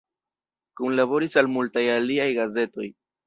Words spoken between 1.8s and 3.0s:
aliaj gazetoj.